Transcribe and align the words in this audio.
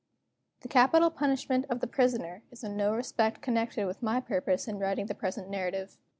The 0.61 0.67
Capital 0.67 1.11
Punishment 1.11 1.67
of 1.69 1.79
the 1.79 1.85
Prisoner 1.85 2.41
is 2.49 2.63
in 2.63 2.75
no 2.75 2.91
respect 2.95 3.39
connected 3.43 3.85
with 3.85 4.01
my 4.01 4.19
purpose 4.19 4.67
in 4.67 4.79
writing 4.79 5.05
the 5.05 5.13
present 5.13 5.47
narrative. 5.47 5.99